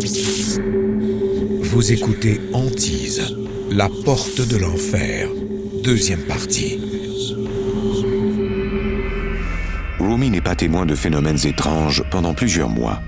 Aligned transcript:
Vous 0.00 1.92
écoutez 1.92 2.40
Antise, 2.52 3.34
la 3.68 3.88
porte 4.04 4.40
de 4.40 4.56
l'enfer, 4.56 5.28
deuxième 5.82 6.20
partie. 6.20 6.80
Rumi 9.98 10.30
n'est 10.30 10.40
pas 10.40 10.54
témoin 10.54 10.86
de 10.86 10.94
phénomènes 10.94 11.44
étranges 11.44 12.04
pendant 12.12 12.32
plusieurs 12.32 12.68
mois. 12.68 13.00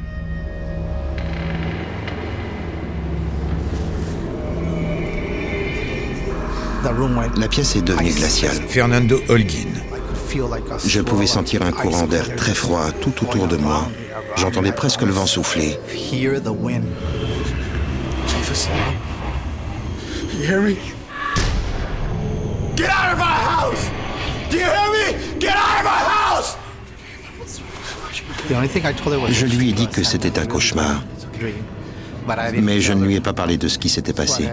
La 7.36 7.46
pièce 7.46 7.76
est 7.76 7.82
devenue 7.82 8.10
glaciale. 8.12 8.56
Fernando 8.68 9.20
Holguin. 9.28 9.70
Je 10.84 11.00
pouvais 11.00 11.26
sentir 11.26 11.62
un 11.62 11.70
courant 11.70 12.06
d'air 12.08 12.34
très 12.34 12.54
froid 12.54 12.90
tout 13.00 13.12
autour 13.22 13.46
de 13.46 13.56
moi. 13.56 13.88
J'entendais 14.36 14.72
presque 14.72 15.02
le 15.02 15.12
vent 15.12 15.26
souffler. 15.26 15.78
Je 29.28 29.46
lui 29.46 29.70
ai 29.70 29.72
dit 29.72 29.88
que 29.88 30.02
c'était 30.02 30.38
un 30.38 30.46
cauchemar, 30.46 31.02
mais 32.60 32.80
je 32.80 32.92
ne 32.92 33.04
lui 33.04 33.16
ai 33.16 33.20
pas 33.20 33.32
parlé 33.32 33.56
de 33.56 33.68
ce 33.68 33.78
qui 33.78 33.88
s'était 33.88 34.12
passé. 34.12 34.48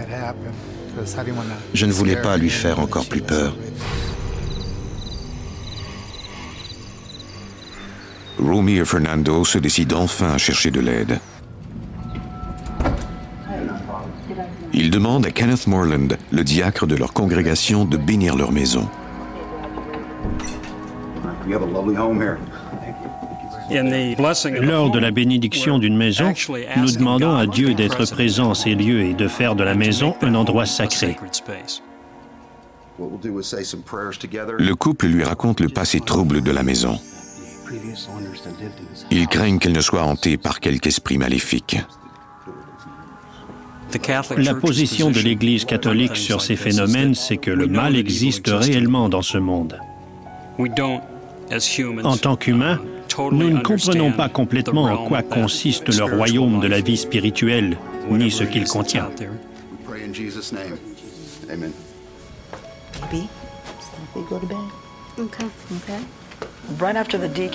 Je 1.74 1.86
ne 1.86 1.92
voulais 1.92 2.16
pas 2.16 2.36
lui 2.36 2.50
faire 2.50 2.80
encore 2.80 3.06
plus 3.06 3.20
peur. 3.22 3.56
Rumi 8.38 8.78
et 8.78 8.84
Fernando 8.84 9.44
se 9.44 9.58
décident 9.58 10.00
enfin 10.00 10.32
à 10.32 10.38
chercher 10.38 10.70
de 10.70 10.80
l'aide. 10.80 11.18
Ils 14.72 14.90
demandent 14.90 15.26
à 15.26 15.30
Kenneth 15.30 15.66
Morland, 15.66 16.16
le 16.30 16.44
diacre 16.44 16.86
de 16.86 16.94
leur 16.94 17.12
congrégation, 17.12 17.84
de 17.84 17.96
bénir 17.96 18.36
leur 18.36 18.52
maison. 18.52 18.88
Lors 24.60 24.90
de 24.90 24.98
la 24.98 25.10
bénédiction 25.10 25.78
d'une 25.78 25.96
maison, 25.96 26.32
nous 26.76 26.90
demandons 26.92 27.36
à 27.36 27.46
Dieu 27.46 27.74
d'être 27.74 28.04
présent 28.10 28.50
en 28.50 28.54
ces 28.54 28.74
lieux 28.74 29.02
et 29.02 29.14
de 29.14 29.28
faire 29.28 29.54
de 29.54 29.64
la 29.64 29.74
maison 29.74 30.14
un 30.22 30.34
endroit 30.34 30.66
sacré. 30.66 31.16
Le 32.98 34.72
couple 34.74 35.06
lui 35.06 35.24
raconte 35.24 35.60
le 35.60 35.68
passé 35.68 36.00
trouble 36.00 36.40
de 36.40 36.50
la 36.50 36.62
maison. 36.62 36.98
Ils 39.10 39.26
craignent 39.26 39.58
qu'elle 39.58 39.72
ne 39.72 39.80
soit 39.80 40.02
hantée 40.02 40.36
par 40.36 40.60
quelque 40.60 40.86
esprit 40.86 41.18
maléfique. 41.18 41.78
La 44.36 44.54
position 44.54 45.10
de 45.10 45.20
l'Église 45.20 45.64
catholique 45.64 46.16
sur 46.16 46.42
ces 46.42 46.56
phénomènes, 46.56 47.14
c'est 47.14 47.38
que 47.38 47.50
le 47.50 47.66
mal 47.66 47.96
existe 47.96 48.48
réellement 48.48 49.08
dans 49.08 49.22
ce 49.22 49.38
monde. 49.38 49.78
En 52.04 52.16
tant 52.16 52.36
qu'humains, 52.36 52.80
nous 53.18 53.50
ne 53.50 53.60
comprenons 53.60 54.12
pas 54.12 54.28
complètement 54.28 54.84
en 54.84 55.06
quoi 55.06 55.22
consiste 55.22 55.96
le 55.96 56.04
royaume 56.04 56.60
de 56.60 56.66
la 56.66 56.80
vie 56.80 56.98
spirituelle, 56.98 57.78
ni 58.10 58.30
ce 58.30 58.44
qu'il 58.44 58.64
contient. 58.64 59.08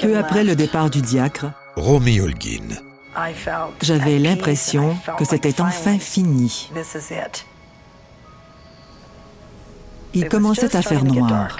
Peu 0.02 0.18
après 0.18 0.44
le 0.44 0.56
départ 0.56 0.90
du 0.90 1.02
diacre, 1.02 1.46
Romy 1.76 2.20
Holguin. 2.20 2.76
j'avais 3.82 4.20
l'impression 4.20 4.96
que 5.18 5.26
c'était 5.26 5.62
enfin 5.62 6.00
fini. 6.00 6.70
Il 10.14 10.28
commençait 10.28 10.76
à 10.76 10.82
faire 10.82 11.04
noir. 11.04 11.58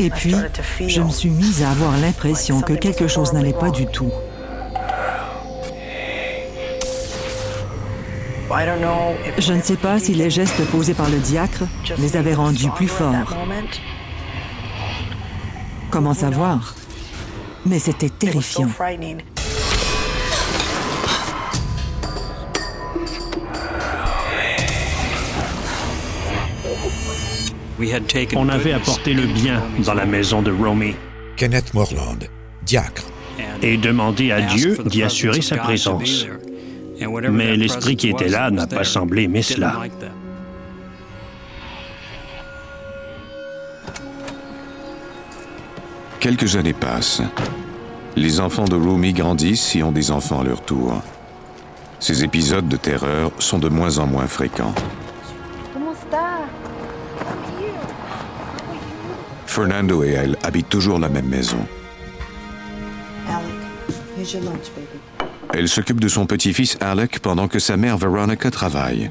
Et 0.00 0.10
puis, 0.10 0.34
je 0.86 1.00
me 1.00 1.10
suis 1.10 1.28
mise 1.28 1.62
à 1.62 1.70
avoir 1.70 1.96
l'impression 1.98 2.60
que 2.60 2.72
quelque 2.72 3.08
chose 3.08 3.32
n'allait 3.32 3.52
pas 3.52 3.70
du 3.70 3.86
tout. 3.86 4.12
Je 9.38 9.52
ne 9.52 9.62
sais 9.62 9.76
pas 9.76 10.00
si 10.00 10.14
les 10.14 10.30
gestes 10.30 10.64
posés 10.70 10.94
par 10.94 11.08
le 11.08 11.18
diacre 11.18 11.64
les 11.98 12.16
avaient 12.16 12.34
rendus 12.34 12.70
plus 12.74 12.88
forts. 12.88 13.34
Comment 15.90 16.14
savoir? 16.14 16.74
Mais 17.66 17.78
c'était 17.78 18.08
terrifiant. 18.08 18.68
On 28.34 28.48
avait 28.48 28.72
apporté 28.72 29.14
le 29.14 29.26
bien 29.26 29.62
dans 29.84 29.94
la 29.94 30.04
maison 30.04 30.42
de 30.42 30.50
Romy 30.50 30.96
Kenneth 31.36 31.74
Morland, 31.74 32.18
diacre. 32.62 33.04
et 33.62 33.76
demandé 33.76 34.32
à 34.32 34.40
Dieu 34.40 34.76
d'y 34.84 35.04
assurer 35.04 35.42
sa 35.42 35.58
présence. 35.58 36.26
Mais 37.30 37.56
l'esprit 37.56 37.96
qui 37.96 38.08
était 38.08 38.28
là 38.28 38.50
n'a 38.50 38.66
pas 38.66 38.84
semblé 38.84 39.24
aimer 39.24 39.42
cela. 39.42 39.80
Quelques 46.20 46.56
années 46.56 46.72
passent. 46.72 47.22
Les 48.16 48.40
enfants 48.40 48.64
de 48.64 48.74
Rumi 48.74 49.12
grandissent 49.12 49.76
et 49.76 49.82
ont 49.84 49.92
des 49.92 50.10
enfants 50.10 50.40
à 50.40 50.44
leur 50.44 50.62
tour. 50.62 51.00
Ces 52.00 52.24
épisodes 52.24 52.68
de 52.68 52.76
terreur 52.76 53.30
sont 53.38 53.58
de 53.58 53.68
moins 53.68 53.98
en 53.98 54.06
moins 54.06 54.26
fréquents. 54.26 54.74
Fernando 59.46 60.02
et 60.02 60.10
elle 60.10 60.36
habitent 60.42 60.68
toujours 60.68 60.98
la 60.98 61.08
même 61.08 61.28
maison. 61.28 61.58
Elle 65.54 65.68
s'occupe 65.68 66.00
de 66.00 66.08
son 66.08 66.26
petit-fils 66.26 66.76
Alec 66.80 67.20
pendant 67.20 67.48
que 67.48 67.58
sa 67.58 67.76
mère 67.76 67.96
Veronica 67.96 68.50
travaille. 68.50 69.10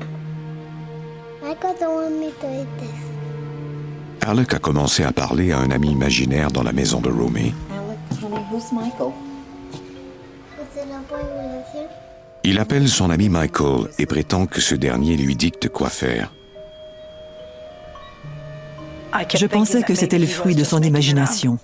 Alec 4.21 4.53
a 4.53 4.59
commencé 4.59 5.03
à 5.03 5.11
parler 5.11 5.51
à 5.51 5.59
un 5.59 5.71
ami 5.71 5.91
imaginaire 5.91 6.51
dans 6.51 6.63
la 6.63 6.73
maison 6.73 7.01
de 7.01 7.09
Rumi. 7.09 7.53
Il 12.43 12.59
appelle 12.59 12.87
son 12.87 13.09
ami 13.09 13.29
Michael 13.29 13.87
et 13.97 14.05
prétend 14.05 14.45
que 14.45 14.61
ce 14.61 14.75
dernier 14.75 15.17
lui 15.17 15.35
dicte 15.35 15.69
quoi 15.69 15.89
faire. 15.89 16.31
Je 19.33 19.45
pensais 19.47 19.81
que 19.83 19.95
c'était 19.95 20.19
le 20.19 20.27
fruit 20.27 20.55
de 20.55 20.63
son 20.63 20.81
imagination. 20.81 21.57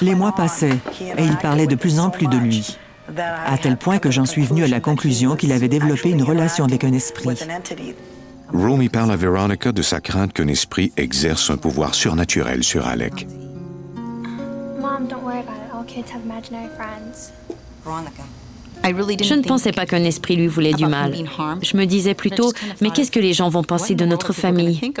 Les 0.00 0.14
mois 0.14 0.32
passaient 0.32 0.78
et 1.16 1.24
il 1.24 1.36
parlait 1.38 1.66
de 1.66 1.74
plus 1.74 1.98
en 1.98 2.10
plus 2.10 2.26
de 2.26 2.36
lui, 2.36 2.76
à 3.16 3.58
tel 3.58 3.76
point 3.76 3.98
que 3.98 4.10
j'en 4.10 4.26
suis 4.26 4.42
venue 4.42 4.64
à 4.64 4.68
la 4.68 4.80
conclusion 4.80 5.36
qu'il 5.36 5.52
avait 5.52 5.68
développé 5.68 6.10
une 6.10 6.22
relation 6.22 6.64
avec 6.64 6.84
un 6.84 6.92
esprit. 6.92 7.38
Rumi 8.52 8.88
parle 8.88 9.12
à 9.12 9.16
Veronica 9.16 9.72
de 9.72 9.82
sa 9.82 10.00
crainte 10.00 10.34
qu'un 10.34 10.48
esprit 10.48 10.92
exerce 10.96 11.48
un 11.50 11.56
pouvoir 11.56 11.94
surnaturel 11.94 12.62
sur 12.62 12.86
Alec. 12.86 13.26
Mom, 14.78 15.06
don't 15.08 15.22
worry 15.22 15.38
about 15.38 15.52
it. 15.52 15.72
All 15.74 15.84
kids 15.86 16.10
have 16.12 16.22
imaginary 16.22 16.68
friends. 16.76 17.32
Je 18.84 19.34
ne 19.34 19.42
pensais 19.42 19.72
pas 19.72 19.86
qu'un 19.86 20.04
esprit 20.04 20.36
lui 20.36 20.48
voulait 20.48 20.72
du 20.72 20.86
mal. 20.86 21.14
Je 21.62 21.76
me 21.76 21.84
disais 21.84 22.14
plutôt, 22.14 22.52
mais 22.80 22.90
qu'est-ce 22.90 23.10
que 23.10 23.20
les 23.20 23.32
gens 23.32 23.48
vont 23.48 23.62
penser 23.62 23.94
de 23.94 24.04
notre 24.04 24.32
famille? 24.32 24.92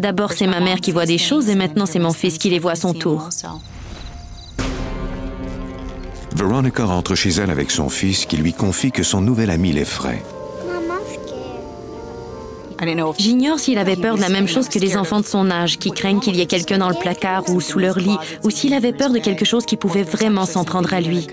D'abord, 0.00 0.32
c'est 0.32 0.46
ma 0.46 0.60
mère 0.60 0.80
qui 0.80 0.92
voit 0.92 1.04
des 1.04 1.18
choses 1.18 1.50
et 1.50 1.54
maintenant, 1.54 1.84
c'est 1.84 1.98
mon 1.98 2.14
fils 2.14 2.38
qui 2.38 2.48
les 2.48 2.58
voit 2.58 2.72
à 2.72 2.76
son 2.76 2.94
tour. 2.94 3.28
Veronica 6.34 6.86
rentre 6.86 7.14
chez 7.14 7.28
elle 7.30 7.50
avec 7.50 7.70
son 7.70 7.90
fils 7.90 8.24
qui 8.24 8.38
lui 8.38 8.54
confie 8.54 8.92
que 8.92 9.02
son 9.02 9.20
nouvel 9.20 9.50
ami 9.50 9.72
l'effraie. 9.72 10.22
J'ignore 13.18 13.58
s'il 13.58 13.76
avait 13.76 13.96
peur 13.96 14.16
de 14.16 14.22
la 14.22 14.30
même 14.30 14.48
chose 14.48 14.70
que 14.70 14.78
les 14.78 14.96
enfants 14.96 15.20
de 15.20 15.26
son 15.26 15.50
âge, 15.50 15.78
qui 15.78 15.90
craignent 15.90 16.20
qu'il 16.20 16.34
y 16.34 16.40
ait 16.40 16.46
quelqu'un 16.46 16.78
dans 16.78 16.88
le 16.88 16.94
placard 16.94 17.50
ou 17.50 17.60
sous 17.60 17.78
leur 17.78 17.98
lit, 17.98 18.16
ou 18.42 18.48
s'il 18.48 18.72
avait 18.72 18.94
peur 18.94 19.10
de 19.10 19.18
quelque 19.18 19.44
chose 19.44 19.66
qui 19.66 19.76
pouvait 19.76 20.02
vraiment 20.02 20.46
s'en 20.46 20.64
prendre 20.64 20.94
à 20.94 21.02
lui. 21.02 21.26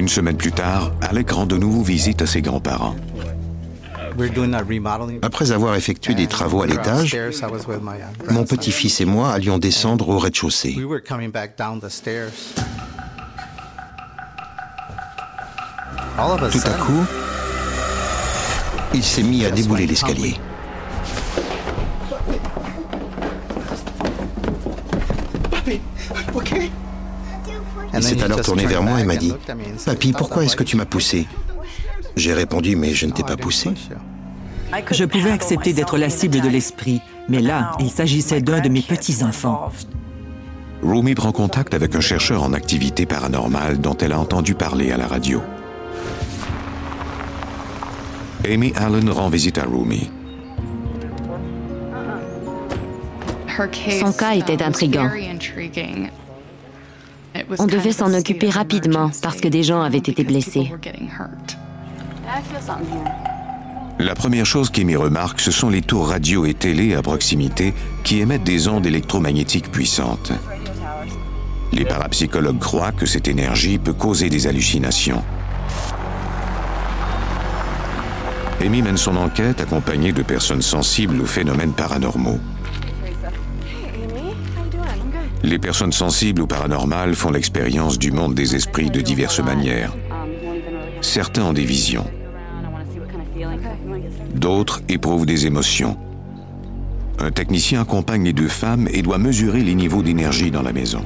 Une 0.00 0.08
semaine 0.08 0.38
plus 0.38 0.50
tard, 0.50 0.92
Alec 1.02 1.30
rend 1.30 1.44
de 1.44 1.58
nouveau 1.58 1.82
visite 1.82 2.22
à 2.22 2.26
ses 2.26 2.40
grands-parents. 2.40 2.96
Après 5.20 5.52
avoir 5.52 5.74
effectué 5.74 6.14
des 6.14 6.26
travaux 6.26 6.62
à 6.62 6.66
l'étage, 6.66 7.14
mon 8.30 8.44
petit-fils 8.44 9.02
et 9.02 9.04
moi 9.04 9.30
allions 9.30 9.58
descendre 9.58 10.08
au 10.08 10.18
rez-de-chaussée. 10.18 10.74
Tout 16.14 16.64
à 16.64 16.72
coup, 16.78 17.04
il 18.94 19.04
s'est 19.04 19.22
mis 19.22 19.44
à 19.44 19.50
débouler 19.50 19.86
l'escalier. 19.86 20.36
Il 27.94 28.02
s'est 28.02 28.22
alors 28.22 28.40
tourné 28.40 28.66
vers 28.66 28.82
moi 28.82 29.00
et 29.00 29.04
m'a 29.04 29.16
dit 29.16 29.32
Papy, 29.84 30.12
pourquoi 30.12 30.44
est-ce 30.44 30.56
que 30.56 30.64
tu 30.64 30.76
m'as 30.76 30.84
poussé? 30.84 31.26
J'ai 32.16 32.32
répondu 32.32 32.76
Mais 32.76 32.94
je 32.94 33.06
ne 33.06 33.12
t'ai 33.12 33.22
pas 33.22 33.36
poussé. 33.36 33.70
Je 34.90 35.04
pouvais 35.04 35.30
accepter 35.30 35.72
d'être 35.72 35.98
la 35.98 36.10
cible 36.10 36.40
de 36.40 36.48
l'esprit, 36.48 37.00
mais 37.28 37.40
là, 37.40 37.72
il 37.80 37.90
s'agissait 37.90 38.40
d'un 38.40 38.60
de 38.60 38.68
mes 38.68 38.82
petits-enfants. 38.82 39.70
Rumi 40.82 41.14
prend 41.14 41.32
contact 41.32 41.74
avec 41.74 41.94
un 41.94 42.00
chercheur 42.00 42.42
en 42.42 42.52
activité 42.52 43.04
paranormale 43.04 43.80
dont 43.80 43.96
elle 43.96 44.12
a 44.12 44.18
entendu 44.18 44.54
parler 44.54 44.92
à 44.92 44.96
la 44.96 45.06
radio. 45.06 45.42
Amy 48.46 48.72
Allen 48.76 49.10
rend 49.10 49.28
visite 49.28 49.58
à 49.58 49.64
Rumi. 49.64 50.10
Son 53.98 54.12
cas 54.12 54.34
était 54.34 54.62
intrigant. 54.62 55.10
On 57.58 57.66
devait 57.66 57.92
s'en 57.92 58.12
occuper 58.12 58.50
rapidement 58.50 59.10
parce 59.22 59.40
que 59.40 59.48
des 59.48 59.62
gens 59.62 59.82
avaient 59.82 59.98
été 59.98 60.24
blessés. 60.24 60.72
La 63.98 64.14
première 64.14 64.46
chose 64.46 64.70
qu'Amy 64.70 64.96
remarque, 64.96 65.40
ce 65.40 65.50
sont 65.50 65.68
les 65.68 65.82
tours 65.82 66.08
radio 66.08 66.46
et 66.46 66.54
télé 66.54 66.94
à 66.94 67.02
proximité 67.02 67.74
qui 68.02 68.20
émettent 68.20 68.44
des 68.44 68.66
ondes 68.66 68.86
électromagnétiques 68.86 69.70
puissantes. 69.70 70.32
Les 71.72 71.84
parapsychologues 71.84 72.58
croient 72.58 72.92
que 72.92 73.06
cette 73.06 73.28
énergie 73.28 73.78
peut 73.78 73.92
causer 73.92 74.28
des 74.28 74.46
hallucinations. 74.46 75.22
Amy 78.60 78.82
mène 78.82 78.96
son 78.96 79.16
enquête 79.16 79.60
accompagnée 79.60 80.12
de 80.12 80.22
personnes 80.22 80.62
sensibles 80.62 81.20
aux 81.20 81.26
phénomènes 81.26 81.72
paranormaux. 81.72 82.40
Les 85.42 85.58
personnes 85.58 85.92
sensibles 85.92 86.42
ou 86.42 86.46
paranormales 86.46 87.14
font 87.14 87.30
l'expérience 87.30 87.98
du 87.98 88.12
monde 88.12 88.34
des 88.34 88.54
esprits 88.54 88.90
de 88.90 89.00
diverses 89.00 89.40
manières. 89.40 89.94
Certains 91.00 91.44
ont 91.44 91.52
des 91.52 91.64
visions. 91.64 92.06
D'autres 94.34 94.82
éprouvent 94.88 95.26
des 95.26 95.46
émotions. 95.46 95.96
Un 97.18 97.30
technicien 97.30 97.82
accompagne 97.82 98.24
les 98.24 98.32
deux 98.32 98.48
femmes 98.48 98.88
et 98.92 99.02
doit 99.02 99.18
mesurer 99.18 99.60
les 99.60 99.74
niveaux 99.74 100.02
d'énergie 100.02 100.50
dans 100.50 100.62
la 100.62 100.72
maison. 100.72 101.04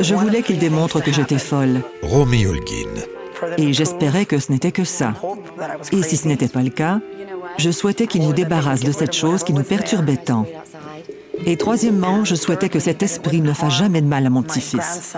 Je 0.00 0.14
voulais 0.14 0.42
qu'il 0.42 0.58
démontre 0.58 1.02
que 1.02 1.12
j'étais 1.12 1.38
folle. 1.38 1.82
Romy 2.02 2.46
Holguin. 2.46 3.02
Et 3.58 3.72
j'espérais 3.72 4.24
que 4.24 4.38
ce 4.38 4.52
n'était 4.52 4.72
que 4.72 4.84
ça. 4.84 5.14
Et 5.92 6.02
si 6.02 6.16
ce 6.16 6.28
n'était 6.28 6.48
pas 6.48 6.62
le 6.62 6.70
cas, 6.70 7.00
je 7.58 7.70
souhaitais 7.70 8.06
qu'il 8.06 8.22
nous 8.22 8.32
débarrasse 8.32 8.80
de 8.80 8.92
cette 8.92 9.14
chose 9.14 9.42
qui 9.42 9.52
nous 9.52 9.62
perturbait 9.62 10.16
tant. 10.16 10.46
Et 11.46 11.56
troisièmement, 11.56 12.24
je 12.24 12.34
souhaitais 12.34 12.68
que 12.68 12.80
cet 12.80 13.02
esprit 13.02 13.40
ne 13.40 13.52
fasse 13.52 13.74
jamais 13.74 14.02
de 14.02 14.06
mal 14.06 14.26
à 14.26 14.30
mon 14.30 14.42
petit-fils. 14.42 15.16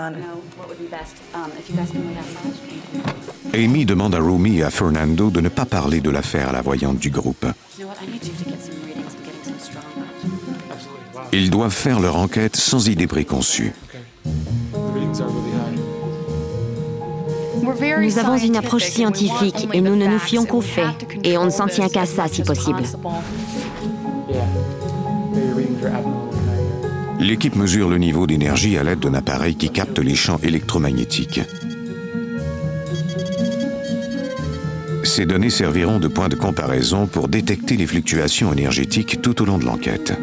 Amy 3.53 3.85
demande 3.85 4.13
à 4.13 4.19
Rumi 4.19 4.59
et 4.59 4.63
à 4.63 4.69
Fernando 4.69 5.31
de 5.31 5.41
ne 5.41 5.49
pas 5.49 5.65
parler 5.65 6.01
de 6.01 6.11
l'affaire 6.11 6.49
à 6.49 6.51
la 6.51 6.61
voyante 6.61 6.99
du 6.99 7.09
groupe. 7.09 7.47
Ils 11.31 11.49
doivent 11.49 11.73
faire 11.73 11.99
leur 11.99 12.15
enquête 12.15 12.55
sans 12.55 12.87
idée 12.87 13.07
préconçue. 13.07 13.73
Nous 18.01 18.17
avons 18.17 18.37
une 18.37 18.55
approche 18.55 18.85
scientifique 18.85 19.67
et 19.73 19.81
nous 19.81 19.95
ne 19.95 20.07
nous 20.07 20.19
fions 20.19 20.45
qu'aux 20.45 20.61
faits. 20.61 21.07
Et 21.23 21.37
on 21.37 21.45
ne 21.45 21.49
s'en 21.49 21.67
tient 21.67 21.89
qu'à 21.89 22.05
ça 22.05 22.27
si 22.27 22.43
possible. 22.43 22.83
L'équipe 27.19 27.57
mesure 27.57 27.89
le 27.89 27.97
niveau 27.97 28.25
d'énergie 28.27 28.77
à 28.77 28.83
l'aide 28.83 28.99
d'un 28.99 29.13
appareil 29.13 29.55
qui 29.55 29.69
capte 29.69 29.99
les 29.99 30.15
champs 30.15 30.39
électromagnétiques. 30.41 31.41
Ces 35.03 35.25
données 35.25 35.49
serviront 35.49 35.99
de 35.99 36.07
point 36.07 36.29
de 36.29 36.35
comparaison 36.35 37.07
pour 37.07 37.27
détecter 37.27 37.75
les 37.75 37.87
fluctuations 37.87 38.53
énergétiques 38.53 39.21
tout 39.21 39.41
au 39.41 39.45
long 39.45 39.57
de 39.57 39.65
l'enquête. 39.65 40.13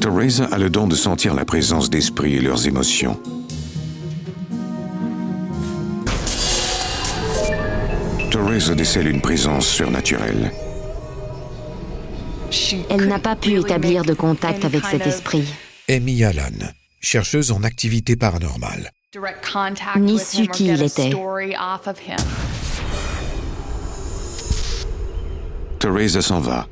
Teresa 0.00 0.46
a 0.46 0.58
le 0.58 0.70
don 0.70 0.86
de 0.86 0.94
sentir 0.94 1.34
la 1.34 1.44
présence 1.44 1.90
d'esprit 1.90 2.36
et 2.36 2.40
leurs 2.40 2.66
émotions. 2.66 3.20
Teresa 8.30 8.74
décèle 8.74 9.08
une 9.08 9.20
présence 9.20 9.66
surnaturelle. 9.66 10.50
Elle 12.90 13.08
n'a 13.08 13.18
pas 13.18 13.36
pu 13.36 13.58
établir 13.58 14.04
de 14.04 14.14
contact 14.14 14.64
avec 14.64 14.84
cet 14.84 15.06
esprit. 15.06 15.44
Amy 15.88 16.24
Allen, 16.24 16.72
chercheuse 17.00 17.52
en 17.52 17.62
activité 17.62 18.16
paranormale. 18.16 18.90
Ni 19.96 20.18
su 20.18 20.46
qui 20.48 20.66
il 20.66 20.82
était. 20.82 21.12
Teresa 25.78 26.22
s'en 26.22 26.40
va. 26.40 26.66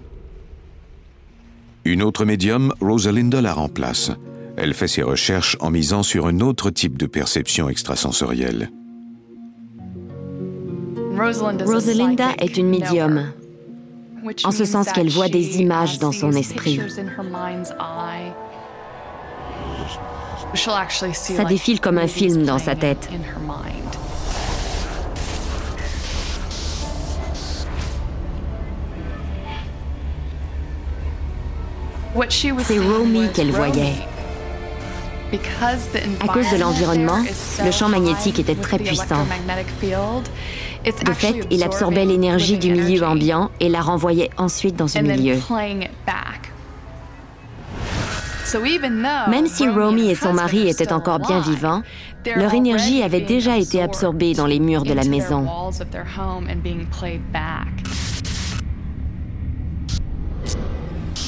Une 1.84 2.02
autre 2.02 2.24
médium, 2.24 2.72
Rosalinda, 2.80 3.40
la 3.40 3.52
remplace. 3.52 4.10
Elle 4.56 4.74
fait 4.74 4.88
ses 4.88 5.02
recherches 5.02 5.56
en 5.60 5.70
misant 5.70 6.02
sur 6.02 6.26
un 6.26 6.40
autre 6.40 6.70
type 6.70 6.96
de 6.96 7.06
perception 7.06 7.68
extrasensorielle. 7.68 8.70
Rosalinda 11.16 12.30
est 12.38 12.56
une 12.56 12.68
médium, 12.68 13.32
en 14.44 14.50
ce 14.50 14.64
sens 14.64 14.90
qu'elle 14.92 15.10
voit 15.10 15.28
des 15.28 15.60
images 15.60 15.98
dans 15.98 16.12
son 16.12 16.32
esprit. 16.32 16.80
Ça 21.12 21.44
défile 21.44 21.80
comme 21.80 21.98
un 21.98 22.06
film 22.06 22.44
dans 22.44 22.58
sa 22.58 22.74
tête. 22.74 23.08
C'est 32.30 32.78
Romy 32.78 33.28
qu'elle 33.32 33.50
voyait. 33.50 33.94
À 36.20 36.28
cause 36.28 36.50
de 36.50 36.58
l'environnement, 36.58 37.24
le 37.64 37.70
champ 37.70 37.88
magnétique 37.88 38.38
était 38.38 38.54
très 38.54 38.78
puissant. 38.78 39.26
De 40.84 41.12
fait, 41.12 41.46
il 41.50 41.62
absorbait 41.62 42.04
l'énergie 42.04 42.58
du 42.58 42.72
milieu 42.72 43.04
ambiant 43.04 43.50
et 43.60 43.68
la 43.68 43.80
renvoyait 43.80 44.30
ensuite 44.36 44.76
dans 44.76 44.88
ce 44.88 44.98
milieu. 44.98 45.36
Même 49.30 49.46
si 49.46 49.68
Romy 49.68 50.10
et 50.10 50.14
son 50.14 50.32
mari 50.32 50.68
étaient 50.68 50.92
encore 50.92 51.20
bien 51.20 51.40
vivants, 51.40 51.82
leur 52.36 52.52
énergie 52.54 53.02
avait 53.02 53.20
déjà 53.20 53.56
été 53.56 53.82
absorbée 53.82 54.34
dans 54.34 54.46
les 54.46 54.58
murs 54.58 54.84
de 54.84 54.92
la 54.92 55.04
maison. 55.04 55.46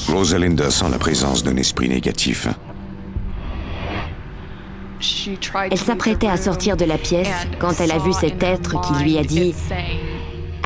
Rosalinda 0.07 0.69
sent 0.69 0.89
la 0.91 0.97
présence 0.99 1.43
d'un 1.43 1.57
esprit 1.57 1.89
négatif. 1.89 2.47
Elle 5.71 5.77
s'apprêtait 5.77 6.27
à 6.27 6.37
sortir 6.37 6.77
de 6.77 6.85
la 6.85 6.97
pièce 6.97 7.47
quand 7.59 7.79
elle 7.79 7.91
a 7.91 7.97
vu 7.97 8.13
cet 8.13 8.41
être 8.43 8.81
qui 8.81 9.03
lui 9.03 9.17
a 9.17 9.23
dit⁇ 9.23 9.51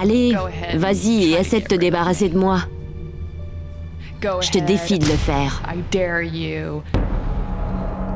Allez, 0.01 0.35
vas-y 0.75 1.31
et 1.31 1.39
essaie 1.39 1.59
de 1.59 1.67
te 1.67 1.75
débarrasser 1.75 2.29
de 2.29 2.37
moi. 2.37 2.61
Je 4.21 4.49
te 4.49 4.59
défie 4.59 4.99
de 4.99 5.05
le 5.05 5.17
faire.⁇ 5.17 5.61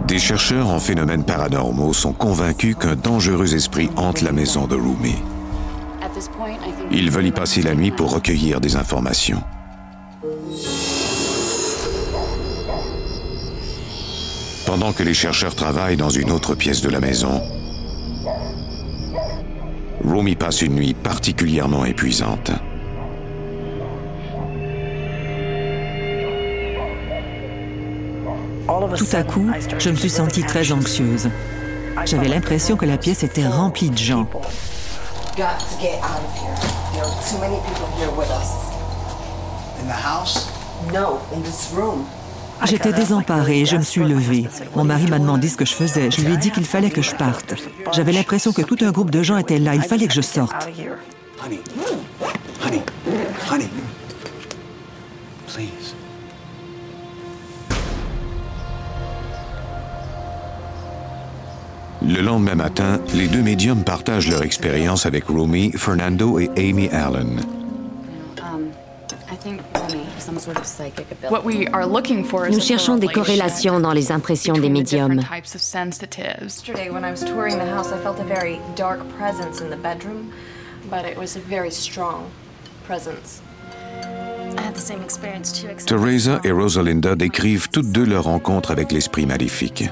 Des 0.08 0.20
chercheurs 0.20 0.70
en 0.70 0.80
phénomènes 0.80 1.25
paranormaux 1.25 1.94
sont 1.94 2.13
convaincus 2.13 2.75
qu'un 2.75 2.96
dangereux 2.96 3.56
esprit 3.56 3.89
hante 3.96 4.22
la 4.22 4.32
maison 4.32 4.68
de 4.68 4.75
Rumi. 4.75 5.15
Ils 6.92 7.10
veulent 7.10 7.27
y 7.27 7.32
passer 7.32 7.62
la 7.62 7.74
nuit 7.74 7.92
pour 7.92 8.13
recueillir 8.13 8.60
des 8.60 8.75
informations. 8.75 9.42
Pendant 14.65 14.93
que 14.93 15.03
les 15.03 15.13
chercheurs 15.13 15.55
travaillent 15.55 15.98
dans 15.98 16.10
une 16.10 16.32
autre 16.32 16.55
pièce 16.55 16.82
de 16.82 16.89
la 16.89 17.00
maison. 17.00 17.41
Rumi 20.03 20.36
passe 20.36 20.62
une 20.62 20.75
nuit 20.75 20.93
particulièrement 20.93 21.86
épuisante. 21.86 22.51
Tout 28.98 29.15
à 29.15 29.24
coup, 29.24 29.50
je 29.79 29.89
me 29.89 29.96
suis 29.96 30.10
sentie 30.10 30.43
très 30.43 30.72
anxieuse. 30.72 31.29
J'avais 32.05 32.27
l'impression 32.27 32.75
que 32.75 32.86
la 32.86 32.98
pièce 32.98 33.24
était 33.24 33.48
remplie 33.48 33.89
de 33.89 33.98
gens. 33.98 34.27
J'étais 42.66 42.94
désemparée 42.94 43.62
et 43.62 43.66
je 43.66 43.76
me 43.76 43.82
suis 43.82 44.04
levée. 44.04 44.48
Mon 44.76 44.84
mari 44.84 45.08
m'a 45.08 45.20
demandé 45.20 45.48
ce 45.48 45.58
que 45.58 45.66
je 45.66 45.74
faisais. 45.74 46.12
Je 46.12 46.22
lui 46.22 46.34
ai 46.34 46.38
dit 46.38 46.52
qu'il 46.52 46.66
fallait 46.66 46.90
que 46.90 47.02
je 47.02 47.16
parte. 47.16 47.56
J'avais 47.94 48.12
l'impression 48.12 48.54
que 48.54 48.62
tout 48.62 48.78
un 48.82 48.92
groupe 48.92 49.12
de 49.12 49.22
gens 49.22 49.38
était 49.38 49.60
là. 49.60 49.76
Il 49.76 49.82
fallait 49.82 50.08
que 50.08 50.14
je 50.14 50.22
sorte. 50.22 50.56
Le 62.06 62.22
lendemain 62.22 62.56
matin, 62.56 63.00
les 63.14 63.28
deux 63.28 63.42
médiums 63.42 63.84
partagent 63.84 64.30
leur 64.30 64.44
expérience 64.44 65.06
avec 65.06 65.26
Rumi, 65.28 65.72
Fernando 65.72 66.38
et 66.38 66.50
Amy 66.58 66.90
Allen. 66.90 67.42
Nous 72.52 72.60
cherchons 72.60 72.98
des 72.98 73.08
corrélations 73.08 73.80
dans 73.80 73.94
les 73.94 74.12
impressions 74.12 74.54
des 74.54 74.70
médiums. 74.70 75.22
Teresa 85.86 86.40
et 86.44 86.52
Rosalinda 86.52 87.16
décrivent 87.16 87.70
toutes 87.70 87.92
deux 87.92 88.06
leur 88.06 88.24
rencontre 88.24 88.72
avec 88.72 88.92
l'esprit 88.92 89.25
maléfique. 89.25 89.90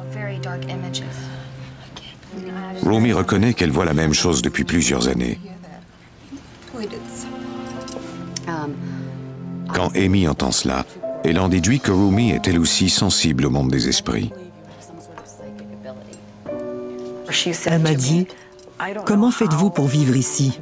Romy 2.83 3.13
reconnaît 3.13 3.53
qu'elle 3.53 3.71
voit 3.71 3.85
la 3.85 3.93
même 3.93 4.13
chose 4.13 4.41
depuis 4.41 4.63
plusieurs 4.63 5.07
années. 5.07 5.39
Quand 9.73 9.95
Amy 9.95 10.27
entend 10.27 10.51
cela, 10.51 10.85
elle 11.23 11.39
en 11.39 11.49
déduit 11.49 11.79
que 11.79 11.91
Rumi 11.91 12.31
est 12.31 12.47
elle 12.47 12.59
aussi 12.59 12.89
sensible 12.89 13.45
au 13.45 13.49
monde 13.49 13.69
des 13.69 13.87
esprits. 13.87 14.31
Elle 17.65 17.81
m'a 17.81 17.93
dit, 17.93 18.27
comment 19.05 19.31
faites-vous 19.31 19.69
pour 19.69 19.87
vivre 19.87 20.15
ici? 20.15 20.59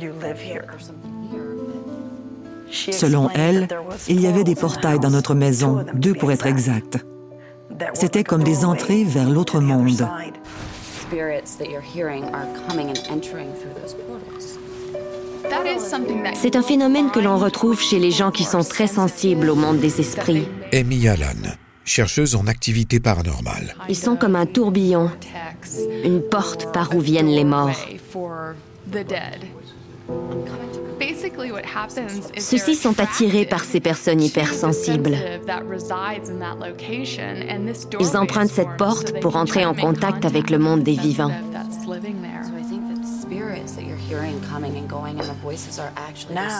Selon 2.72 3.30
elle, 3.32 3.68
il 4.08 4.22
y 4.22 4.28
avait 4.28 4.44
des 4.44 4.56
portails 4.56 5.00
dans 5.00 5.10
notre 5.10 5.34
maison, 5.34 5.86
deux 5.94 6.14
pour 6.14 6.32
être 6.32 6.46
exact. 6.46 7.00
C'était 7.94 8.24
comme 8.24 8.44
des 8.44 8.66
entrées 8.66 9.04
vers 9.04 9.30
l'autre 9.30 9.60
monde. 9.60 10.08
C'est 16.36 16.56
un 16.56 16.62
phénomène 16.62 17.10
que 17.12 17.20
l'on 17.20 17.38
retrouve 17.38 17.82
chez 17.82 18.00
les 18.00 18.12
gens 18.12 18.32
qui 18.32 18.44
sont 18.44 18.64
très 18.64 18.88
sensibles 18.88 19.50
au 19.50 19.56
monde 19.56 19.80
des 19.80 20.00
esprits. 20.00 20.48
Amy 20.74 21.08
Allen, 21.08 21.56
chercheuse 21.84 22.36
en 22.36 22.48
activité 22.48 23.00
paranormale. 23.00 23.76
Ils 23.88 23.96
sont 23.96 24.16
comme 24.16 24.36
un 24.36 24.46
tourbillon, 24.46 25.12
une 26.04 26.22
porte 26.22 26.72
par 26.72 26.96
où 26.96 27.00
viennent 27.00 27.30
les 27.30 27.44
morts. 27.44 27.86
Ceux-ci 32.38 32.76
sont 32.76 33.00
attirés 33.00 33.46
par 33.46 33.64
ces 33.64 33.80
personnes 33.80 34.22
hypersensibles. 34.22 35.18
Ils 38.00 38.18
empruntent 38.18 38.50
cette 38.50 38.78
porte 38.78 39.20
pour 39.20 39.36
entrer 39.36 39.66
en 39.66 39.74
contact 39.74 40.26
avec 40.26 40.50
le 40.50 40.58
monde 40.58 40.84
des 40.84 40.96
vivants. 40.96 41.32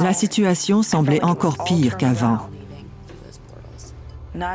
La 0.02 0.14
situation 0.14 0.84
semblait 0.84 1.24
encore 1.24 1.64
pire 1.64 1.98
qu'avant. 1.98 2.50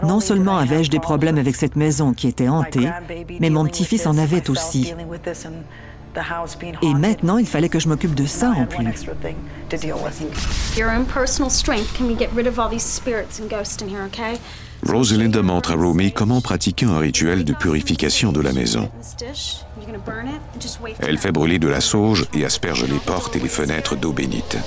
Non 0.02 0.20
seulement 0.20 0.56
avais-je 0.56 0.90
des 0.90 1.00
problèmes 1.00 1.38
avec 1.38 1.56
cette 1.56 1.76
maison 1.76 2.12
qui 2.12 2.28
était 2.28 2.48
hantée, 2.48 2.88
mais 3.40 3.50
mon 3.50 3.64
petit-fils 3.66 4.06
en 4.06 4.16
avait 4.18 4.48
aussi. 4.50 4.94
Et 6.82 6.94
maintenant, 6.94 7.38
il 7.38 7.46
fallait 7.46 7.68
que 7.68 7.80
je 7.80 7.88
m'occupe 7.88 8.14
de 8.14 8.26
ça 8.26 8.50
en 8.50 8.66
plus. 8.66 9.06
Rosalinda 14.86 15.42
montre 15.42 15.72
à 15.72 15.74
Romy 15.74 16.12
comment 16.12 16.40
pratiquer 16.40 16.86
un 16.86 16.98
rituel 16.98 17.44
de 17.44 17.52
purification 17.52 18.32
de 18.32 18.40
la 18.40 18.52
maison. 18.52 18.90
Elle 21.00 21.18
fait 21.18 21.32
brûler 21.32 21.58
de 21.58 21.68
la 21.68 21.80
sauge 21.80 22.26
et 22.34 22.44
asperge 22.44 22.84
les 22.84 22.98
portes 22.98 23.36
et 23.36 23.40
les 23.40 23.48
fenêtres 23.48 23.96
d'eau 23.96 24.12
bénite. 24.12 24.58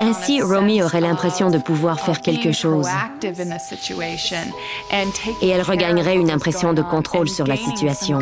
Ainsi, 0.00 0.42
Romy 0.42 0.82
aurait 0.82 1.00
l'impression 1.00 1.50
de 1.50 1.58
pouvoir 1.58 2.00
faire 2.00 2.20
quelque 2.20 2.52
chose. 2.52 2.86
Et 5.42 5.48
elle 5.48 5.62
regagnerait 5.62 6.16
une 6.16 6.30
impression 6.30 6.72
de 6.72 6.82
contrôle 6.82 7.28
sur 7.28 7.46
la 7.46 7.56
situation. 7.56 8.20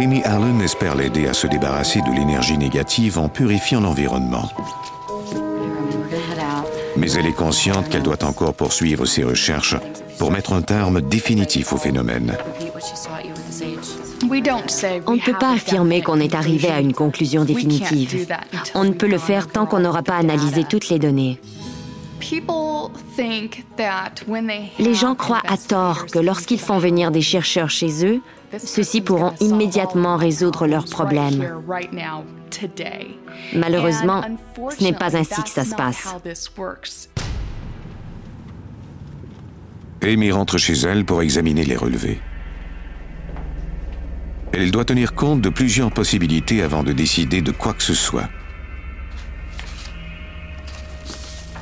Amy 0.00 0.22
Allen 0.22 0.62
espère 0.62 0.94
l'aider 0.94 1.26
à 1.26 1.34
se 1.34 1.46
débarrasser 1.46 2.00
de 2.00 2.10
l'énergie 2.10 2.56
négative 2.56 3.18
en 3.18 3.28
purifiant 3.28 3.82
l'environnement. 3.82 4.48
Mais 6.96 7.12
elle 7.12 7.26
est 7.26 7.34
consciente 7.34 7.90
qu'elle 7.90 8.02
doit 8.02 8.24
encore 8.24 8.54
poursuivre 8.54 9.04
ses 9.04 9.24
recherches 9.24 9.76
pour 10.18 10.30
mettre 10.30 10.54
un 10.54 10.62
terme 10.62 11.02
définitif 11.02 11.74
au 11.74 11.76
phénomène. 11.76 12.34
On 14.22 15.14
ne 15.14 15.24
peut 15.24 15.38
pas 15.38 15.52
affirmer 15.52 16.00
qu'on 16.00 16.18
est 16.18 16.34
arrivé 16.34 16.70
à 16.70 16.80
une 16.80 16.94
conclusion 16.94 17.44
définitive. 17.44 18.26
On 18.74 18.84
ne 18.84 18.92
peut 18.92 19.06
le 19.06 19.18
faire 19.18 19.48
tant 19.48 19.66
qu'on 19.66 19.80
n'aura 19.80 20.02
pas 20.02 20.16
analysé 20.16 20.64
toutes 20.64 20.88
les 20.88 20.98
données. 20.98 21.38
Les 24.78 24.94
gens 24.94 25.14
croient 25.14 25.42
à 25.46 25.56
tort 25.56 26.06
que 26.06 26.18
lorsqu'ils 26.18 26.58
font 26.58 26.78
venir 26.78 27.10
des 27.10 27.22
chercheurs 27.22 27.70
chez 27.70 28.06
eux, 28.06 28.20
ceux-ci 28.58 29.00
pourront 29.00 29.32
immédiatement 29.40 30.16
résoudre 30.16 30.66
leurs 30.66 30.86
problèmes. 30.86 31.62
Malheureusement, 33.54 34.22
ce 34.76 34.82
n'est 34.82 34.92
pas 34.92 35.16
ainsi 35.16 35.42
que 35.42 35.48
ça 35.48 35.64
se 35.64 35.74
passe. 35.74 36.14
Amy 40.02 40.32
rentre 40.32 40.58
chez 40.58 40.74
elle 40.74 41.04
pour 41.04 41.22
examiner 41.22 41.64
les 41.64 41.76
relevés. 41.76 42.20
Elle 44.52 44.70
doit 44.70 44.84
tenir 44.84 45.14
compte 45.14 45.40
de 45.40 45.48
plusieurs 45.48 45.92
possibilités 45.92 46.62
avant 46.62 46.82
de 46.82 46.92
décider 46.92 47.40
de 47.40 47.52
quoi 47.52 47.72
que 47.72 47.82
ce 47.82 47.94
soit. 47.94 48.28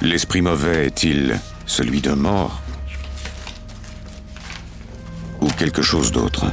L'esprit 0.01 0.43
mauvais 0.43 0.87
est-il 0.87 1.41
celui 1.67 2.01
d'un 2.01 2.15
mort 2.15 2.63
Ou 5.41 5.49
quelque 5.49 5.83
chose 5.83 6.13
d'autre? 6.13 6.47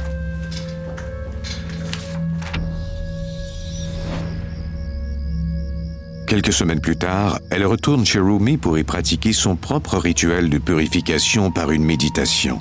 Quelques 6.26 6.52
semaines 6.52 6.80
plus 6.80 6.96
tard, 6.96 7.38
elle 7.50 7.64
retourne 7.64 8.04
chez 8.04 8.18
Rumi 8.18 8.56
pour 8.56 8.78
y 8.78 8.82
pratiquer 8.82 9.32
son 9.32 9.54
propre 9.54 9.96
rituel 9.96 10.50
de 10.50 10.58
purification 10.58 11.52
par 11.52 11.70
une 11.70 11.84
méditation. 11.84 12.60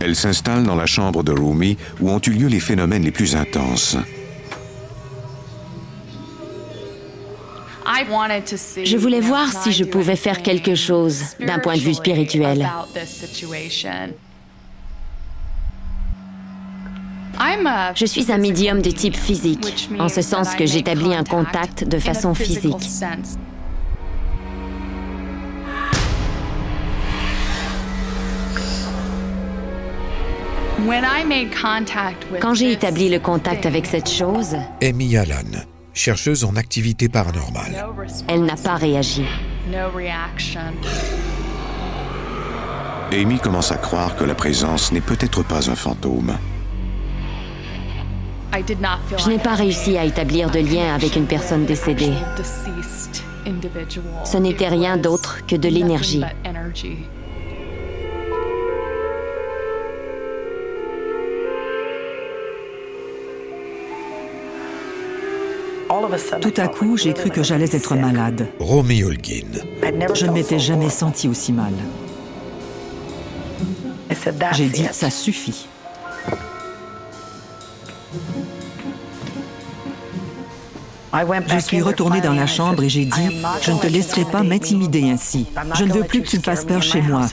Elle 0.00 0.16
s'installe 0.16 0.64
dans 0.64 0.74
la 0.74 0.86
chambre 0.86 1.22
de 1.22 1.30
Rumi 1.30 1.76
où 2.00 2.10
ont 2.10 2.20
eu 2.26 2.30
lieu 2.30 2.48
les 2.48 2.58
phénomènes 2.58 3.04
les 3.04 3.12
plus 3.12 3.36
intenses. 3.36 3.96
Je 8.84 8.96
voulais 8.96 9.20
voir 9.20 9.52
si 9.52 9.72
je 9.72 9.84
pouvais 9.84 10.16
faire 10.16 10.42
quelque 10.42 10.74
chose 10.74 11.22
d'un 11.40 11.58
point 11.58 11.74
de 11.74 11.80
vue 11.80 11.94
spirituel. 11.94 12.68
Je 17.94 18.06
suis 18.06 18.30
un 18.30 18.38
médium 18.38 18.82
de 18.82 18.90
type 18.90 19.16
physique, 19.16 19.88
en 19.98 20.08
ce 20.08 20.22
sens 20.22 20.54
que 20.54 20.66
j'établis 20.66 21.14
un 21.14 21.24
contact 21.24 21.84
de 21.84 21.98
façon 21.98 22.34
physique. 22.34 22.88
Quand 32.40 32.54
j'ai 32.54 32.72
établi 32.72 33.08
le 33.08 33.18
contact 33.18 33.66
avec 33.66 33.86
cette 33.86 34.10
chose, 34.10 34.56
Amy 34.82 35.16
Allen, 35.16 35.64
chercheuse 35.94 36.44
en 36.44 36.56
activité 36.56 37.08
paranormale. 37.08 37.86
Elle 38.28 38.44
n'a 38.44 38.56
pas 38.56 38.76
réagi. 38.76 39.24
Amy 43.12 43.38
commence 43.38 43.72
à 43.72 43.76
croire 43.76 44.16
que 44.16 44.24
la 44.24 44.34
présence 44.34 44.92
n'est 44.92 45.00
peut-être 45.00 45.42
pas 45.42 45.70
un 45.70 45.74
fantôme. 45.74 46.36
Je 49.18 49.28
n'ai 49.28 49.38
pas 49.38 49.54
réussi 49.54 49.96
à 49.96 50.04
établir 50.04 50.50
de 50.50 50.58
lien 50.58 50.94
avec 50.94 51.16
une 51.16 51.26
personne 51.26 51.64
décédée. 51.64 52.12
Ce 54.24 54.36
n'était 54.36 54.68
rien 54.68 54.96
d'autre 54.96 55.44
que 55.46 55.56
de 55.56 55.68
l'énergie. 55.68 56.22
Tout 66.40 66.54
à 66.56 66.68
coup, 66.68 66.96
j'ai 66.96 67.12
cru 67.12 67.30
que 67.30 67.42
j'allais 67.42 67.74
être 67.74 67.94
malade. 67.94 68.48
Romy 68.58 69.04
Holguin. 69.04 69.46
Je 70.14 70.26
ne 70.26 70.32
m'étais 70.32 70.58
jamais 70.58 70.90
sentie 70.90 71.28
aussi 71.28 71.52
mal. 71.52 71.72
J'ai 74.52 74.68
dit, 74.68 74.86
ça 74.92 75.10
suffit. 75.10 75.66
Je 81.46 81.58
suis 81.58 81.82
retournée 81.82 82.20
dans 82.20 82.32
la 82.32 82.46
chambre 82.46 82.82
et 82.82 82.88
j'ai 82.88 83.04
dit, 83.04 83.40
je 83.60 83.70
ne 83.70 83.78
te 83.78 83.86
laisserai 83.86 84.24
pas 84.24 84.42
m'intimider 84.42 85.10
ainsi. 85.10 85.46
Je 85.74 85.84
ne 85.84 85.92
veux 85.92 86.04
plus 86.04 86.22
que 86.22 86.28
tu 86.28 86.38
me 86.38 86.42
fasses 86.42 86.64
peur 86.64 86.82
chez 86.82 87.02
moi. 87.02 87.26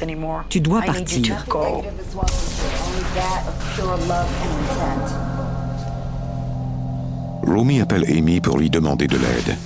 Tu 0.50 0.60
dois 0.60 0.82
partir. 0.82 1.46
Romy 7.50 7.82
appelle 7.82 8.06
Amy 8.08 8.42
pour 8.42 8.60
lui 8.60 8.70
demander 8.70 9.08
de 9.08 9.18
l'aide. 9.18 9.58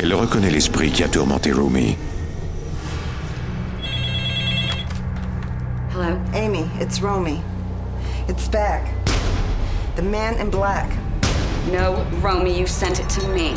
Elle 0.00 0.14
reconnaît 0.14 0.50
l'esprit 0.50 0.90
qui 0.90 1.04
a 1.04 1.08
tourmenté 1.08 1.52
Romy. 1.52 1.94
Hello? 5.92 6.18
Amy, 6.32 6.64
it's 6.80 7.02
Romy. 7.02 7.42
It's 8.26 8.48
back. 8.48 8.86
The 9.96 10.02
man 10.02 10.40
in 10.40 10.48
black. 10.48 10.88
No, 11.72 12.02
Romy, 12.22 12.58
you 12.58 12.66
sent 12.66 12.98
it 12.98 13.08
to 13.10 13.28
me. 13.28 13.52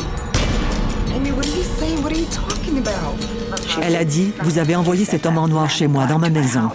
Amy, 1.14 1.32
what 1.32 1.46
are 1.46 1.56
you 1.56 1.62
saying? 1.62 2.02
What 2.02 2.12
are 2.12 2.18
you 2.18 2.26
talking 2.26 2.78
about? 2.78 3.16
Elle 3.80 3.96
a 3.96 4.04
dit, 4.04 4.32
vous 4.42 4.58
avez 4.58 4.76
envoyé 4.76 5.06
cet 5.06 5.24
homme 5.24 5.38
en 5.38 5.48
noir 5.48 5.70
chez 5.70 5.86
moi, 5.86 6.04
dans 6.06 6.18
ma 6.18 6.28
maison. 6.28 6.70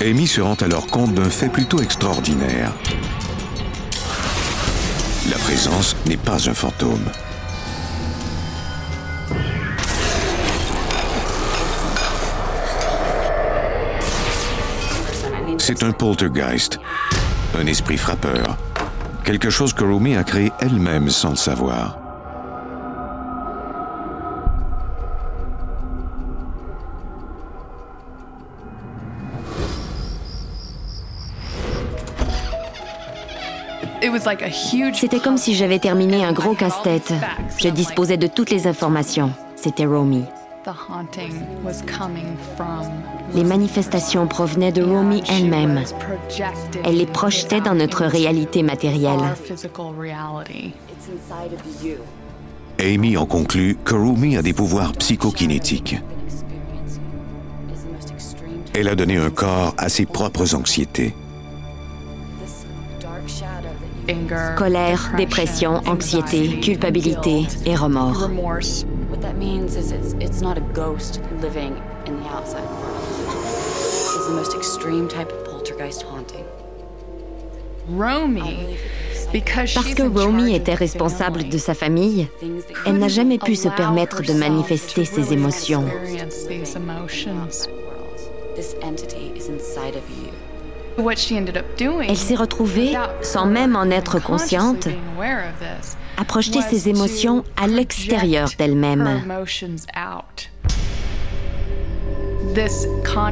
Amy 0.00 0.26
se 0.26 0.40
rend 0.40 0.56
alors 0.60 0.88
compte 0.88 1.14
d'un 1.14 1.30
fait 1.30 1.48
plutôt 1.48 1.80
extraordinaire. 1.80 2.72
La 5.30 5.38
présence 5.38 5.94
n'est 6.06 6.16
pas 6.16 6.48
un 6.48 6.54
fantôme. 6.54 7.04
C'est 15.58 15.84
un 15.84 15.92
poltergeist, 15.92 16.80
un 17.56 17.66
esprit 17.66 17.96
frappeur, 17.96 18.56
quelque 19.22 19.50
chose 19.50 19.72
que 19.72 19.84
Rumi 19.84 20.16
a 20.16 20.24
créé 20.24 20.52
elle-même 20.60 21.10
sans 21.10 21.30
le 21.30 21.36
savoir. 21.36 21.98
C'était 34.94 35.20
comme 35.20 35.36
si 35.36 35.54
j'avais 35.54 35.78
terminé 35.78 36.24
un 36.24 36.32
gros 36.32 36.54
casse-tête. 36.54 37.12
Je 37.58 37.68
disposais 37.68 38.16
de 38.16 38.26
toutes 38.26 38.50
les 38.50 38.66
informations. 38.66 39.32
C'était 39.56 39.86
Romy. 39.86 40.24
Les 43.34 43.44
manifestations 43.44 44.26
provenaient 44.26 44.72
de 44.72 44.82
Romy 44.82 45.22
elle-même. 45.28 45.82
Elle 46.84 46.98
les 46.98 47.06
projetait 47.06 47.60
dans 47.60 47.74
notre 47.74 48.04
réalité 48.04 48.62
matérielle. 48.62 49.20
Amy 52.78 53.16
en 53.16 53.26
conclut 53.26 53.76
que 53.84 53.94
Romy 53.94 54.36
a 54.36 54.42
des 54.42 54.52
pouvoirs 54.52 54.92
psychokinétiques. 54.92 55.96
Elle 58.74 58.88
a 58.88 58.94
donné 58.94 59.18
un 59.18 59.30
corps 59.30 59.74
à 59.76 59.88
ses 59.88 60.06
propres 60.06 60.54
anxiétés. 60.54 61.14
Colère, 64.56 65.12
dépression, 65.16 65.80
anxiété, 65.86 66.58
culpabilité 66.60 67.46
et 67.66 67.76
remords. 67.76 68.28
That 69.20 69.36
means 69.36 69.76
is 69.76 69.92
it's, 69.92 70.14
it's 70.14 70.40
not 70.40 70.56
a 70.56 70.62
ghost 70.72 71.20
living 71.40 71.82
in 72.06 72.18
the 72.20 72.28
outside 72.28 72.64
world. 72.64 73.08
It's 73.84 74.26
the 74.26 74.34
most 74.34 74.54
extreme 74.54 75.08
type 75.08 75.30
of 75.30 75.44
poltergeist 75.44 76.02
haunting. 76.02 76.44
Romy. 77.88 78.78
Parce 79.74 79.94
que 79.94 80.02
Romy 80.02 80.54
était 80.54 80.74
responsable 80.74 81.48
de 81.48 81.58
sa 81.58 81.74
famille, 81.74 82.28
elle 82.84 82.98
n'a 82.98 83.08
jamais 83.08 83.38
pu 83.38 83.54
se 83.54 83.68
permettre 83.68 84.22
de 84.22 84.34
manifester 84.34 85.04
ses 85.04 85.32
émotions. 85.32 85.86
Elle 90.98 92.16
s'est 92.16 92.34
retrouvée, 92.34 92.94
sans 93.22 93.46
même 93.46 93.76
en 93.76 93.90
être 93.90 94.22
consciente, 94.22 94.88
à 96.16 96.24
projeter 96.24 96.60
ses 96.60 96.88
émotions 96.88 97.44
à 97.60 97.66
l'extérieur 97.66 98.50
d'elle-même. 98.58 99.22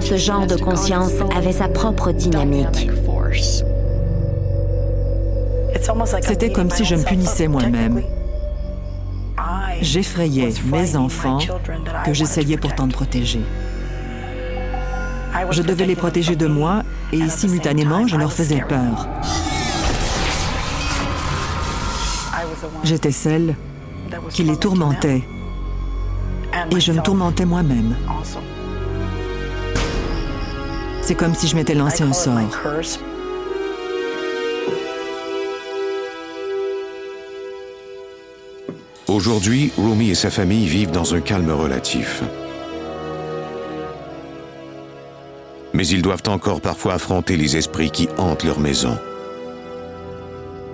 Ce 0.01 0.17
genre 0.17 0.47
de 0.47 0.57
conscience 0.57 1.13
avait 1.37 1.53
sa 1.53 1.69
propre 1.69 2.13
dynamique. 2.13 2.89
C'était 6.23 6.51
comme 6.51 6.71
si 6.71 6.85
je 6.85 6.95
me 6.95 7.05
punissais 7.05 7.49
moi-même. 7.49 8.03
J'effrayais 9.83 10.53
mes 10.71 10.97
enfants 10.97 11.39
que 12.05 12.13
j'essayais 12.13 12.57
pourtant 12.57 12.87
de 12.87 12.93
protéger. 12.93 13.41
Je 15.51 15.63
devais 15.63 15.87
les 15.87 15.97
protéger 15.97 16.37
de 16.37 16.47
moi 16.47 16.83
et 17.13 17.29
simultanément 17.29 18.07
je 18.07 18.17
leur 18.17 18.33
faisais 18.33 18.63
peur. 18.69 19.09
J'étais 22.85 23.13
celle 23.13 23.55
qui 24.31 24.43
les 24.43 24.57
tourmentait. 24.57 25.23
Et 26.71 26.81
je 26.81 26.93
me 26.93 27.01
tourmentais 27.01 27.45
moi-même. 27.45 27.97
C'est 31.03 31.15
comme 31.15 31.35
si 31.35 31.47
je 31.47 31.57
m'étais 31.57 31.75
lancé 31.75 32.03
un 32.03 32.13
sort. 32.13 32.39
Aujourd'hui, 39.09 39.73
Rumi 39.77 40.11
et 40.11 40.15
sa 40.15 40.31
famille 40.31 40.67
vivent 40.67 40.93
dans 40.93 41.15
un 41.15 41.21
calme 41.21 41.51
relatif. 41.51 42.23
Mais 45.81 45.87
ils 45.87 46.03
doivent 46.03 46.25
encore 46.27 46.61
parfois 46.61 46.93
affronter 46.93 47.39
les 47.39 47.57
esprits 47.57 47.91
qui 47.91 48.07
hantent 48.19 48.45
leur 48.45 48.61
maison 48.61 48.99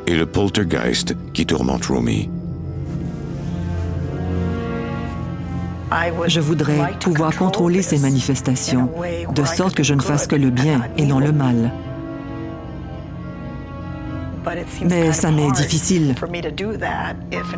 et 0.09 0.17
le 0.17 0.27
poltergeist 0.27 1.15
qui 1.33 1.47
tourmente 1.47 1.87
Romy. 1.87 2.29
Je 6.27 6.41
voudrais 6.41 6.95
pouvoir 6.99 7.37
contrôler 7.37 7.83
ces 7.83 7.99
manifestations, 7.99 8.91
de 9.33 9.45
sorte 9.45 9.77
que 9.77 9.85
je 9.85 9.95
ne 9.95 10.03
fasse 10.03 10.27
que 10.27 10.35
le 10.35 10.51
bien 10.51 10.83
et 10.97 11.07
non 11.07 11.21
le 11.21 11.31
mal. 11.31 11.71
Mais 14.85 15.13
ça 15.13 15.31
m'est 15.31 15.53
difficile. 15.53 16.17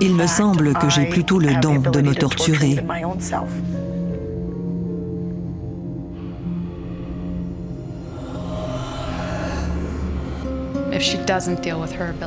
Il 0.03 0.15
me 0.15 0.27
semble 0.27 0.75
que 0.75 0.91
j'ai 0.91 1.07
plutôt 1.07 1.39
le 1.39 1.59
don 1.63 1.79
de 1.79 2.03
me 2.03 2.15
torturer. 2.15 2.85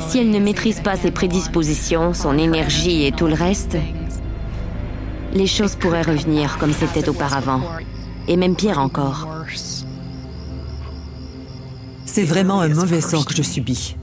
Si 0.09 0.19
elle 0.19 0.31
ne 0.31 0.39
maîtrise 0.39 0.81
pas 0.81 0.95
ses 0.95 1.11
prédispositions, 1.11 2.13
son 2.13 2.37
énergie 2.37 3.05
et 3.05 3.11
tout 3.11 3.27
le 3.27 3.33
reste, 3.33 3.77
les 5.33 5.47
choses 5.47 5.75
pourraient 5.75 6.01
revenir 6.01 6.57
comme 6.57 6.73
c'était 6.73 7.07
auparavant. 7.09 7.61
Et 8.27 8.37
même 8.37 8.55
pire 8.55 8.79
encore. 8.79 9.27
C'est 12.05 12.23
vraiment 12.23 12.61
un 12.61 12.69
mauvais 12.69 13.01
sort 13.01 13.25
que 13.25 13.35
je 13.35 13.41
subis. 13.41 13.95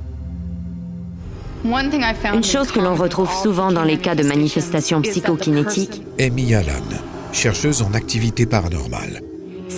Une 1.65 2.45
chose 2.45 2.71
que 2.71 2.81
l'on 2.81 2.95
retrouve 2.95 3.31
souvent 3.43 3.73
dans 3.73 3.85
les 3.85 3.99
cas 3.99 4.15
de 4.15 4.23
manifestations 4.23 5.03
psychokinétiques. 5.03 6.03
Amy 6.19 6.55
Allen, 6.55 6.83
chercheuse 7.33 7.83
en 7.83 7.93
activité 7.95 8.47
paranormale 8.47 9.21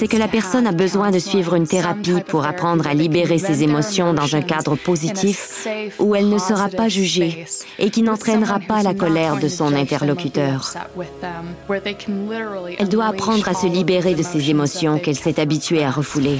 c'est 0.00 0.08
que 0.08 0.16
la 0.16 0.28
personne 0.28 0.66
a 0.66 0.72
besoin 0.72 1.10
de 1.10 1.18
suivre 1.18 1.54
une 1.54 1.66
thérapie 1.66 2.22
pour 2.26 2.46
apprendre 2.46 2.86
à 2.86 2.94
libérer 2.94 3.36
ses 3.36 3.62
émotions 3.62 4.14
dans 4.14 4.34
un 4.34 4.40
cadre 4.40 4.74
positif 4.74 5.68
où 5.98 6.14
elle 6.14 6.30
ne 6.30 6.38
sera 6.38 6.70
pas 6.70 6.88
jugée 6.88 7.44
et 7.78 7.90
qui 7.90 8.00
n'entraînera 8.00 8.60
pas 8.60 8.82
la 8.82 8.94
colère 8.94 9.38
de 9.38 9.46
son 9.46 9.74
interlocuteur. 9.74 10.72
Elle 12.78 12.88
doit 12.88 13.04
apprendre 13.04 13.46
à 13.46 13.52
se 13.52 13.66
libérer 13.66 14.14
de 14.14 14.22
ses 14.22 14.48
émotions 14.48 14.98
qu'elle 14.98 15.16
s'est 15.16 15.38
habituée 15.38 15.84
à 15.84 15.90
refouler. 15.90 16.38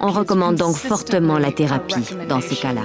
On 0.00 0.10
recommande 0.10 0.56
donc 0.56 0.76
fortement 0.76 1.36
la 1.36 1.52
thérapie 1.52 2.06
dans 2.26 2.40
ces 2.40 2.56
cas-là. 2.56 2.84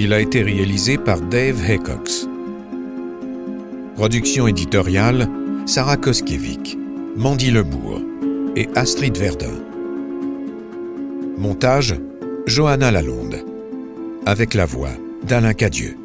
Il 0.00 0.12
a 0.12 0.20
été 0.20 0.42
réalisé 0.44 0.96
par 0.96 1.20
Dave 1.20 1.60
Haycox. 1.68 2.28
Production 3.96 4.46
éditoriale 4.46 5.28
Sarah 5.66 5.96
Koskiewicz, 5.96 6.76
Mandy 7.16 7.50
Lebourg 7.50 8.00
et 8.54 8.68
Astrid 8.76 9.18
Verdun. 9.18 9.58
Montage 11.36 11.96
Johanna 12.46 12.92
Lalonde 12.92 13.44
avec 14.24 14.54
la 14.54 14.66
voix 14.66 14.92
d'Alain 15.24 15.52
Cadieux. 15.52 15.96